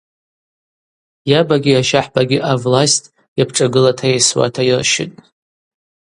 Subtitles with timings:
[1.31, 3.07] Йабагьи йащахӏбагьи авлста
[3.37, 5.17] йапшӏагылата йайсуата йырщытӏ.